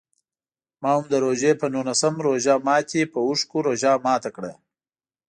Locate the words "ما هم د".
0.81-1.15